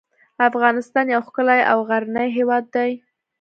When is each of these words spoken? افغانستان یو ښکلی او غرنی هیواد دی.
افغانستان 0.49 1.05
یو 1.13 1.21
ښکلی 1.27 1.61
او 1.71 1.77
غرنی 1.89 2.27
هیواد 2.37 2.63
دی. 2.75 2.91